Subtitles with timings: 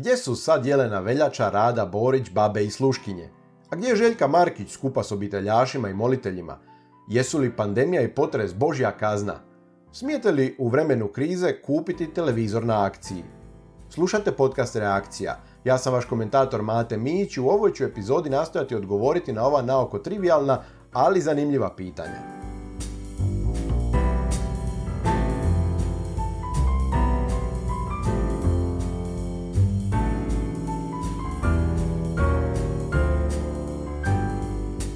[0.00, 3.28] Gdje su sad Jelena Veljača, Rada, Borić, Babe i Sluškinje?
[3.70, 6.58] A gdje je Željka Markić skupa s obiteljašima i moliteljima?
[7.08, 9.34] Jesu li pandemija i potres Božja kazna?
[9.92, 13.24] Smijete li u vremenu krize kupiti televizor na akciji?
[13.88, 15.40] Slušate podcast Reakcija.
[15.64, 19.62] Ja sam vaš komentator Mate Mić i u ovoj ću epizodi nastojati odgovoriti na ova
[19.62, 20.62] naoko trivialna,
[20.92, 22.39] ali zanimljiva pitanja.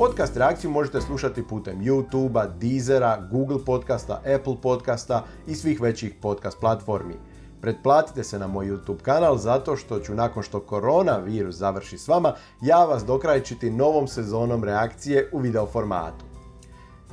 [0.05, 6.61] Podcast reakciju možete slušati putem YouTube-a, Deezera, Google podcasta, Apple podcasta i svih većih podcast
[6.61, 7.15] platformi.
[7.61, 12.09] Pretplatite se na moj YouTube kanal zato što ću nakon što korona virus završi s
[12.09, 16.25] vama, ja vas dokrajčiti novom sezonom reakcije u video formatu.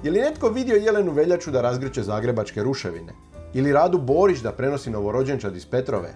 [0.04, 3.14] Je li netko vidio Jelenu Veljaču da razgriče zagrebačke ruševine?
[3.54, 6.14] Ili Radu Borić da prenosi novorođenčad iz Petrove?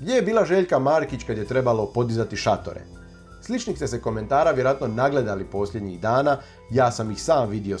[0.00, 3.03] Gdje je bila Željka Markić kad je trebalo podizati šatore?
[3.46, 6.38] Sličnih ste se komentara vjerojatno nagledali posljednjih dana,
[6.70, 7.78] ja sam ih sam vidio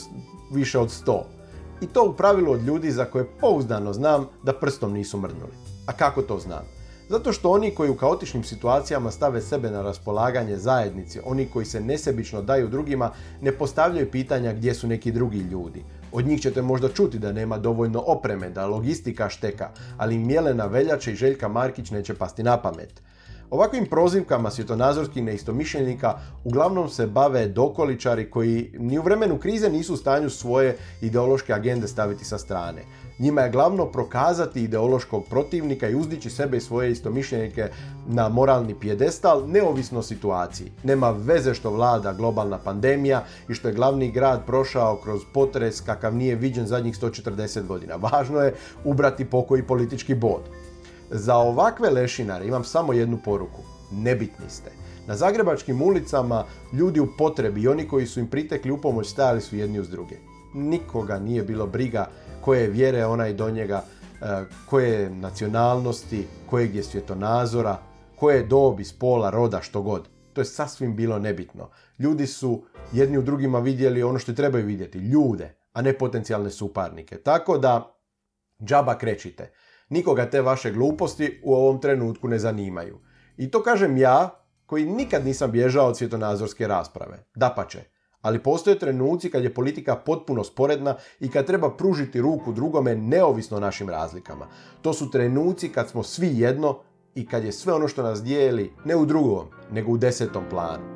[0.52, 1.26] više od sto.
[1.80, 5.52] I to u pravilu od ljudi za koje pouzdano znam da prstom nisu mrnuli.
[5.86, 6.64] A kako to znam?
[7.08, 11.80] Zato što oni koji u kaotičnim situacijama stave sebe na raspolaganje zajednici, oni koji se
[11.80, 15.84] nesebično daju drugima, ne postavljaju pitanja gdje su neki drugi ljudi.
[16.12, 21.10] Od njih ćete možda čuti da nema dovoljno opreme, da logistika šteka, ali Mjelena Veljača
[21.10, 23.02] i Željka Markić neće pasti na pamet.
[23.50, 29.96] Ovakvim prozivkama svjetonazorskih neistomišljenika uglavnom se bave dokoličari koji ni u vremenu krize nisu u
[29.96, 32.82] stanju svoje ideološke agende staviti sa strane.
[33.18, 37.68] Njima je glavno prokazati ideološkog protivnika i uzdići sebe i svoje istomišljenike
[38.06, 40.72] na moralni pjedestal neovisno o situaciji.
[40.82, 46.14] Nema veze što vlada globalna pandemija i što je glavni grad prošao kroz potres kakav
[46.14, 47.96] nije viđen zadnjih 140 godina.
[47.96, 50.42] Važno je ubrati pokoji politički bod.
[51.16, 53.62] Za ovakve lešinare imam samo jednu poruku.
[53.92, 54.70] Nebitni ste.
[55.06, 59.40] Na zagrebačkim ulicama ljudi u potrebi i oni koji su im pritekli u pomoć stajali
[59.40, 60.16] su jedni uz druge.
[60.54, 62.08] Nikoga nije bilo briga
[62.40, 63.84] koje vjere onaj do njega,
[64.22, 67.78] e, koje nacionalnosti, kojeg je svjetonazora,
[68.16, 70.08] koje je dobi, spola, roda, što god.
[70.32, 71.68] To je sasvim bilo nebitno.
[71.98, 77.16] Ljudi su jedni u drugima vidjeli ono što trebaju vidjeti, ljude, a ne potencijalne suparnike.
[77.16, 77.96] Tako da,
[78.64, 79.52] džaba krećite.
[79.94, 82.98] Nikoga te vaše gluposti u ovom trenutku ne zanimaju.
[83.36, 84.30] I to kažem ja,
[84.66, 87.24] koji nikad nisam bježao od svjetonazorske rasprave.
[87.34, 87.84] Dapače,
[88.20, 93.56] ali postoje trenuci kad je politika potpuno sporedna i kad treba pružiti ruku drugome neovisno
[93.56, 94.46] o našim razlikama.
[94.82, 96.78] To su trenuci kad smo svi jedno
[97.14, 100.93] i kad je sve ono što nas dijeli ne u drugom, nego u desetom planu.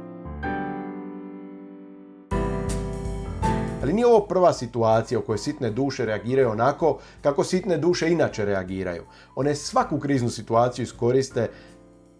[3.88, 8.44] Ali nije ovo prva situacija u kojoj sitne duše reagiraju onako kako sitne duše inače
[8.44, 9.02] reagiraju.
[9.34, 11.48] One svaku kriznu situaciju iskoriste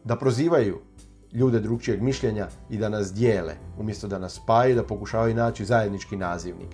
[0.04, 0.78] da prozivaju
[1.32, 6.16] ljude drugčijeg mišljenja i da nas dijele, umjesto da nas spaju, da pokušavaju naći zajednički
[6.16, 6.68] nazivnik.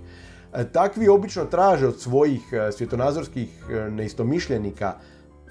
[0.53, 4.95] E, takvi obično traže od svojih e, svjetonazorskih e, neistomišljenika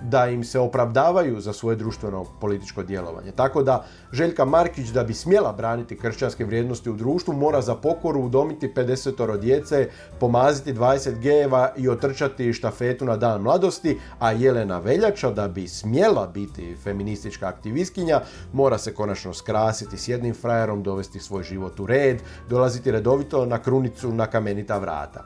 [0.03, 3.31] da im se opravdavaju za svoje društveno političko djelovanje.
[3.31, 8.22] Tako da Željka Markić da bi smjela braniti kršćanske vrijednosti u društvu mora za pokoru
[8.22, 15.31] udomiti 50 djece, pomaziti 20 gejeva i otrčati štafetu na dan mladosti, a Jelena Veljača
[15.31, 18.22] da bi smjela biti feministička aktivistkinja
[18.53, 23.58] mora se konačno skrasiti s jednim frajerom, dovesti svoj život u red, dolaziti redovito na
[23.58, 25.24] krunicu na kamenita vrata.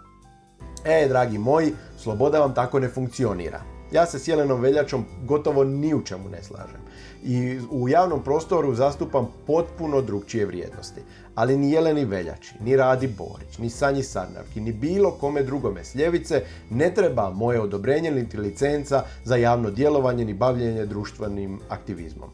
[0.86, 3.77] E, dragi moji, sloboda vam tako ne funkcionira.
[3.92, 6.82] Ja se s Jelenom Veljačom gotovo ni u čemu ne slažem.
[7.24, 11.02] I u javnom prostoru zastupam potpuno drugčije vrijednosti.
[11.36, 15.96] Ali ni Jeleni Veljači, ni Radi Borić, ni Sanji Sarnavki, ni bilo kome drugome s
[15.96, 22.30] ljevice ne treba moje odobrenje niti licenca za javno djelovanje ni bavljenje društvenim aktivizmom.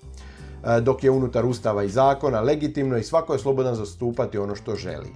[0.63, 4.75] E, dok je unutar ustava i zakona legitimno i svako je slobodan zastupati ono što
[4.75, 5.09] želi.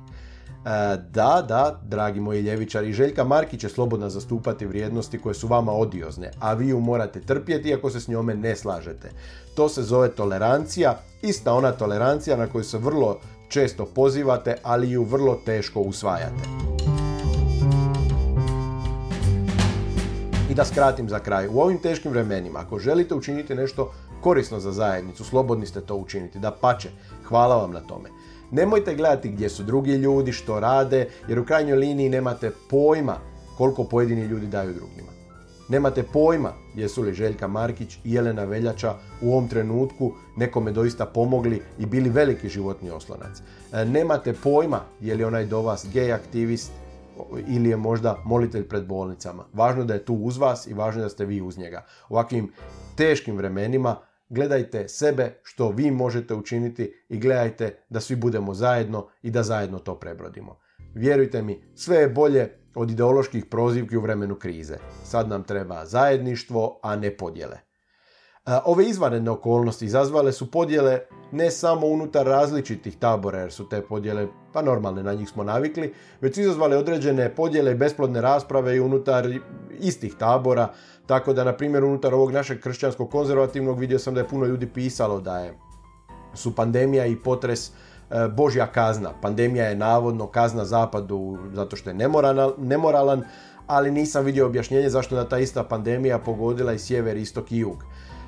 [0.67, 5.72] E, da, da, dragi moji ljevičari, Željka Markić će slobodno zastupati vrijednosti koje su vama
[5.72, 9.11] odiozne, a vi ju morate trpjeti ako se s njome ne slažete.
[9.55, 13.19] To se zove tolerancija, ista ona tolerancija na koju se vrlo
[13.49, 16.43] često pozivate, ali ju vrlo teško usvajate.
[20.52, 23.91] I da skratim za kraj, u ovim teškim vremenima, ako želite učiniti nešto
[24.22, 26.90] korisno za zajednicu, slobodni ste to učiniti, da pače,
[27.23, 28.09] hvala vam na tome.
[28.52, 33.17] Nemojte gledati gdje su drugi ljudi, što rade, jer u krajnjoj liniji nemate pojma
[33.58, 35.17] koliko pojedini ljudi daju drugima.
[35.70, 41.61] Nemate pojma jesu li Željka Markić i Jelena Veljača u ovom trenutku nekome doista pomogli
[41.79, 43.41] i bili veliki životni oslonac.
[43.73, 46.72] E, nemate pojma je li onaj do vas gej aktivist
[47.47, 49.44] ili je možda molitelj pred bolnicama.
[49.53, 51.85] Važno da je tu uz vas i važno da ste vi uz njega.
[52.09, 52.52] U ovakvim
[52.96, 53.96] teškim vremenima
[54.29, 59.79] gledajte sebe što vi možete učiniti i gledajte da svi budemo zajedno i da zajedno
[59.79, 60.59] to prebrodimo.
[60.94, 64.78] Vjerujte mi, sve je bolje od ideoloških prozivki u vremenu krize.
[65.03, 67.58] Sad nam treba zajedništvo, a ne podjele.
[68.66, 71.00] Ove izvanredne okolnosti izazvale su podjele
[71.32, 75.94] ne samo unutar različitih tabora, jer su te podjele, pa normalne, na njih smo navikli,
[76.22, 79.28] već su izazvale određene podjele i besplodne rasprave i unutar
[79.79, 80.68] istih tabora,
[81.06, 84.68] tako da, na primjer, unutar ovog našeg kršćanskog konzervativnog vidio sam da je puno ljudi
[84.68, 85.53] pisalo da je
[86.34, 87.72] su pandemija i potres e,
[88.28, 89.12] Božja kazna.
[89.22, 92.09] Pandemija je navodno kazna zapadu zato što je
[92.58, 93.24] nemoralan,
[93.68, 97.84] ali nisam vidio objašnjenje zašto da ta ista pandemija pogodila i sjever, istok i jug.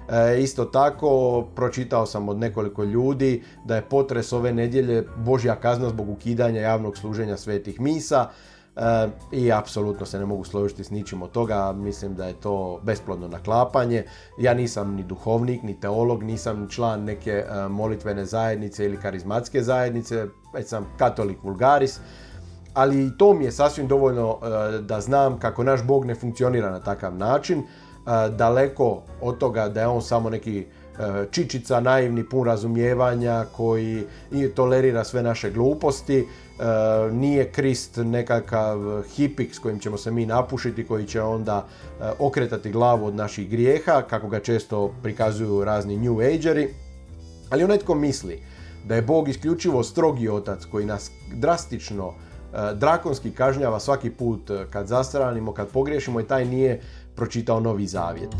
[0.09, 5.89] E, isto tako, pročitao sam od nekoliko ljudi da je potres ove nedjelje Božja kazna
[5.89, 8.29] zbog ukidanja javnog služenja svetih misa
[9.31, 13.27] i apsolutno se ne mogu složiti s ničim od toga, mislim da je to besplodno
[13.27, 14.03] naklapanje.
[14.37, 19.61] Ja nisam ni duhovnik, ni teolog, nisam ni član neke e, molitvene zajednice ili karizmatske
[19.61, 21.99] zajednice, već sam katolik vulgaris,
[22.73, 24.37] ali i to mi je sasvim dovoljno
[24.81, 27.63] da znam kako naš Bog ne funkcionira na takav način
[28.37, 30.65] daleko od toga da je on samo neki
[31.31, 34.03] čičica, naivni, pun razumijevanja koji
[34.55, 36.27] tolerira sve naše gluposti.
[37.11, 41.67] Nije Krist nekakav hipik s kojim ćemo se mi napušiti, koji će onda
[42.19, 46.73] okretati glavu od naših grijeha, kako ga često prikazuju razni New Ageri.
[47.49, 48.41] Ali onaj tko misli
[48.85, 52.13] da je Bog isključivo strogi otac koji nas drastično
[52.75, 56.81] drakonski kažnjava svaki put kad zastranimo, kad pogriješimo i taj nije
[57.15, 58.35] pročitao Novi Zavjet.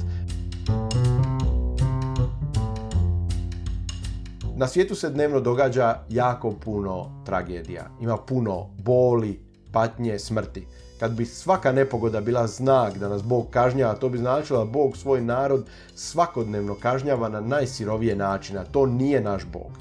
[4.55, 7.85] Na svijetu se dnevno događa jako puno tragedija.
[8.01, 9.39] Ima puno boli,
[9.71, 10.65] patnje, smrti.
[10.99, 14.97] Kad bi svaka nepogoda bila znak da nas Bog kažnjava, to bi značilo da Bog
[14.97, 15.65] svoj narod
[15.95, 18.63] svakodnevno kažnjava na najsirovije načina.
[18.63, 19.71] To nije naš Bog.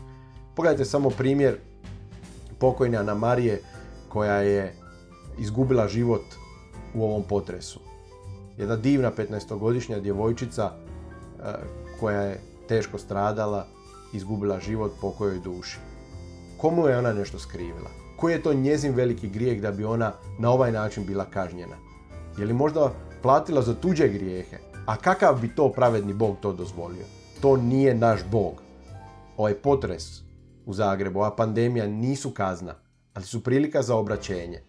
[0.54, 1.56] Pogledajte samo primjer
[2.58, 3.60] pokojne Ana Marije
[4.08, 4.74] koja je
[5.38, 6.24] izgubila život
[6.94, 7.80] u ovom potresu
[8.58, 11.52] jedna divna 15-godišnja djevojčica e,
[12.00, 13.66] koja je teško stradala,
[14.12, 15.78] izgubila život po kojoj duši.
[16.56, 17.90] Komu je ona nešto skrivila?
[18.16, 21.76] Koji je to njezin veliki grijeh da bi ona na ovaj način bila kažnjena?
[22.38, 24.58] Je li možda platila za tuđe grijehe?
[24.86, 27.04] A kakav bi to pravedni Bog to dozvolio?
[27.40, 28.62] To nije naš Bog.
[29.36, 30.04] Ovaj potres
[30.66, 32.74] u Zagrebu, ova pandemija nisu kazna,
[33.18, 34.62] ali su prilika za obraćenje.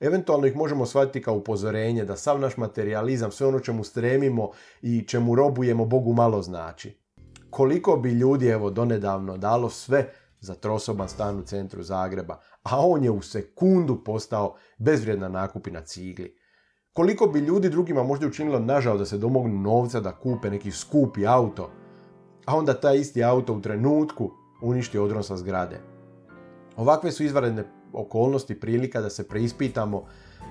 [0.00, 4.50] Eventualno ih možemo shvatiti kao upozorenje da sav naš materializam, sve ono čemu stremimo
[4.82, 6.98] i čemu robujemo Bogu malo znači.
[7.50, 10.08] Koliko bi ljudi evo donedavno dalo sve
[10.40, 16.36] za trosoban stan u centru Zagreba, a on je u sekundu postao bezvrijedna nakupina cigli.
[16.92, 21.26] Koliko bi ljudi drugima možda učinilo nažao da se domognu novca da kupe neki skupi
[21.26, 21.70] auto,
[22.46, 24.30] a onda taj isti auto u trenutku
[24.62, 25.80] uništi odron sa zgrade.
[26.76, 30.04] Ovakve su izvanredne okolnosti prilika da se preispitamo,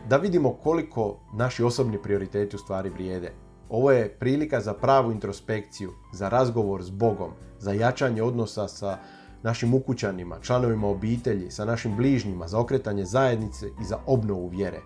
[0.10, 3.34] da vidimo koliko naši osobni prioriteti u stvari vrijede.
[3.70, 8.98] Ovo je prilika za pravu introspekciju, za razgovor s Bogom, za jačanje odnosa sa
[9.44, 14.82] našim ukućanima, članovima obitelji, sa našim bližnjima, za okretanje zajednice i za obnovu vjere.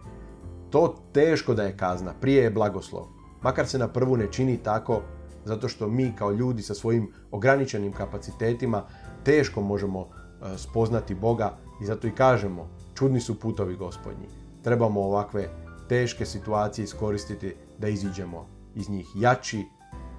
[0.69, 3.05] To teško da je kazna, prije je blagoslov.
[3.41, 5.01] Makar se na prvu ne čini tako,
[5.45, 8.83] zato što mi kao ljudi sa svojim ograničenim kapacitetima
[9.23, 14.27] teško možemo e, spoznati Boga i zato i kažemo, čudni su putovi gospodnji.
[14.63, 15.49] Trebamo ovakve
[15.89, 19.65] teške situacije iskoristiti da iziđemo iz njih jači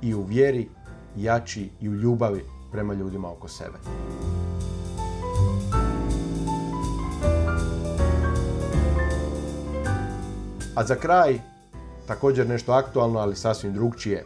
[0.03, 0.69] i u vjeri,
[1.17, 3.79] jači i u ljubavi prema ljudima oko sebe.
[10.75, 11.41] A za kraj,
[12.07, 14.25] također nešto aktualno, ali sasvim drugčije.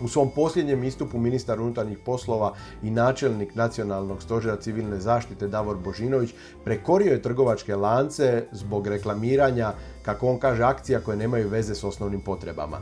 [0.00, 6.34] U svom posljednjem istupu ministar unutarnjih poslova i načelnik Nacionalnog stožera civilne zaštite Davor Božinović
[6.64, 9.72] prekorio je trgovačke lance zbog reklamiranja,
[10.02, 12.80] kako on kaže, akcija koje nemaju veze s osnovnim potrebama.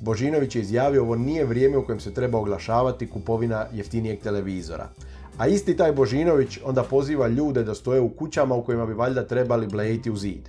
[0.00, 4.88] Božinović je izjavio ovo nije vrijeme u kojem se treba oglašavati kupovina jeftinijeg televizora.
[5.38, 9.26] A isti taj Božinović onda poziva ljude da stoje u kućama u kojima bi valjda
[9.26, 10.48] trebali blejiti u zid.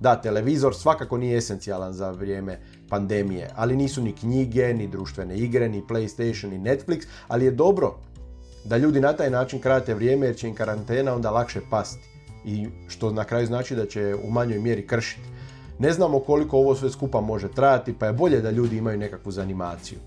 [0.00, 2.60] Da, televizor svakako nije esencijalan za vrijeme
[2.92, 7.94] pandemije, ali nisu ni knjige, ni društvene igre, ni PlayStation, ni Netflix, ali je dobro
[8.64, 12.04] da ljudi na taj način krate vrijeme jer će im karantena onda lakše pasti
[12.44, 15.28] i što na kraju znači da će u manjoj mjeri kršiti.
[15.78, 19.32] Ne znamo koliko ovo sve skupa može trajati, pa je bolje da ljudi imaju nekakvu
[19.32, 19.98] zanimaciju.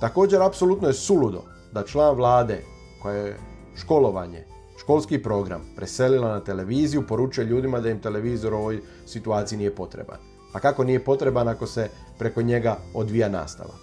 [0.00, 2.58] Također, apsolutno je suludo da član vlade,
[3.02, 3.36] koja je
[3.76, 4.44] školovanje,
[4.80, 10.31] školski program, preselila na televiziju, poručuje ljudima da im televizor u ovoj situaciji nije potreban.
[10.52, 13.74] A kako nije potreban ako se preko njega odvija nastava?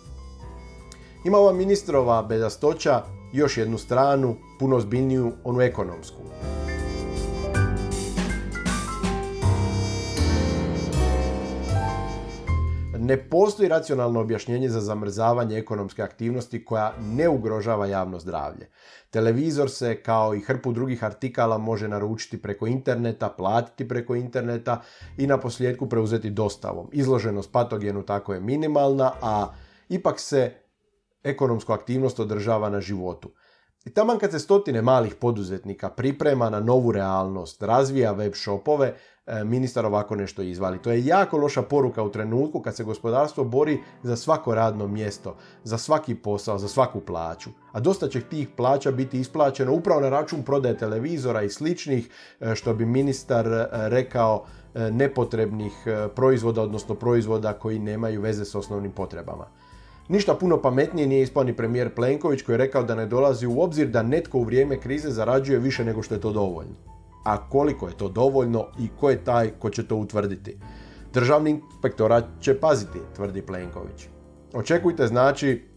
[1.25, 6.21] Ima ova ministrova bedastoća još jednu stranu, puno zbiljniju, onu ekonomsku.
[13.09, 18.67] Ne postoji racionalno objašnjenje za zamrzavanje ekonomske aktivnosti koja ne ugrožava javno zdravlje.
[19.09, 24.81] Televizor se kao i hrpu drugih artikala može naručiti preko interneta, platiti preko interneta
[25.17, 26.89] i na posljedku preuzeti dostavom.
[26.91, 29.53] Izloženost patogenu tako je minimalna, a
[29.89, 30.51] ipak se
[31.23, 33.31] ekonomsku aktivnost održava na životu.
[33.85, 38.93] I taman kad se stotine malih poduzetnika priprema na novu realnost, razvija web shopove,
[39.45, 40.81] ministar ovako nešto izvali.
[40.81, 45.35] To je jako loša poruka u trenutku kad se gospodarstvo bori za svako radno mjesto,
[45.63, 47.49] za svaki posao, za svaku plaću.
[47.71, 52.09] A dosta će tih plaća biti isplaćeno upravo na račun prodaje televizora i sličnih,
[52.39, 54.45] e, što bi ministar e, rekao,
[54.91, 55.73] nepotrebnih
[56.15, 59.45] proizvoda, odnosno proizvoda koji nemaju veze s osnovnim potrebama.
[60.09, 63.61] Ništa puno pametnije nije ispao ni premijer Plenković koji je rekao da ne dolazi u
[63.61, 66.88] obzir da netko u vrijeme krize zarađuje više nego što je to dovoljno.
[67.23, 70.57] A koliko je to dovoljno i ko je taj ko će to utvrditi?
[71.13, 74.07] Državni inspektorat će paziti, tvrdi Plenković.
[74.53, 75.69] Očekujte znači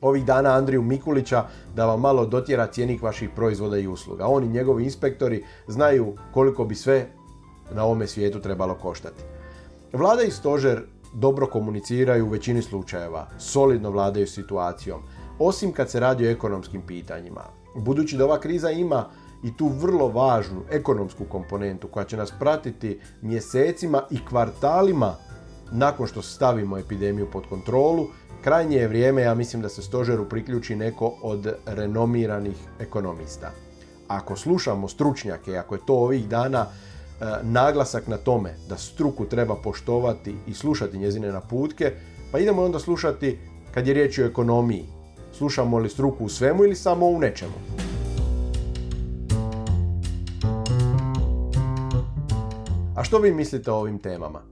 [0.00, 4.26] ovih dana Andriju Mikulića da vam malo dotjera cijenik vaših proizvoda i usluga.
[4.26, 7.06] Oni njegovi inspektori znaju koliko bi sve
[7.72, 9.22] na ovome svijetu trebalo koštati.
[9.92, 10.82] Vlada i stožer
[11.14, 15.00] dobro komuniciraju u većini slučajeva, solidno vladaju situacijom,
[15.38, 17.42] osim kad se radi o ekonomskim pitanjima.
[17.76, 19.06] Budući da ova kriza ima
[19.44, 25.16] i tu vrlo važnu ekonomsku komponentu koja će nas pratiti mjesecima i kvartalima
[25.72, 28.06] nakon što stavimo epidemiju pod kontrolu,
[28.42, 33.50] krajnje je vrijeme, ja mislim da se stožeru priključi neko od renomiranih ekonomista.
[34.08, 36.66] Ako slušamo stručnjake, ako je to ovih dana
[37.20, 41.92] E, naglasak na tome da struku treba poštovati i slušati njezine naputke,
[42.32, 43.38] pa idemo onda slušati
[43.74, 44.84] kad je riječ o ekonomiji.
[45.32, 47.93] Slušamo li struku u svemu ili samo u nečemu?
[52.96, 54.42] A što vi mislite o ovim temama?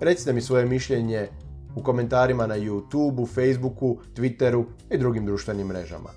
[0.00, 1.28] Recite mi svoje mišljenje
[1.76, 6.10] u komentarima na YouTubeu, Facebooku, Twitteru i drugim društvenim mrežama.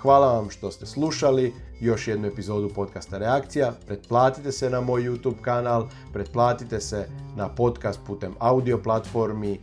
[0.00, 3.72] Hvala vam što ste slušali još jednu epizodu podcasta Reakcija.
[3.86, 9.58] Pretplatite se na moj YouTube kanal, pretplatite se na podcast putem audio platformi, e,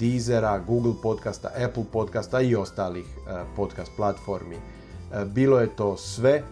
[0.00, 4.56] Deezera, Google podcasta, Apple podcasta i ostalih e, podcast platformi.
[4.56, 6.42] E, bilo je to sve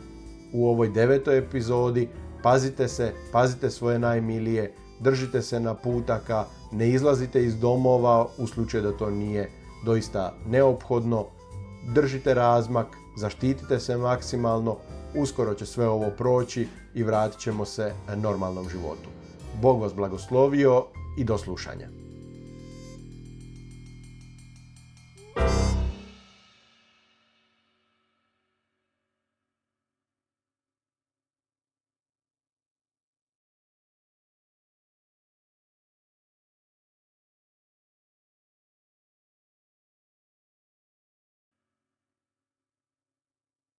[0.52, 2.08] u ovoj devetoj epizodi.
[2.46, 8.82] Pazite se, pazite svoje najmilije, držite se na putaka, ne izlazite iz domova u slučaju
[8.82, 9.50] da to nije
[9.84, 11.26] doista neophodno.
[11.94, 12.86] Držite razmak,
[13.16, 14.76] zaštitite se maksimalno,
[15.14, 19.08] uskoro će sve ovo proći i vratit ćemo se normalnom životu.
[19.62, 20.84] Bog vas blagoslovio
[21.18, 22.05] i do slušanja.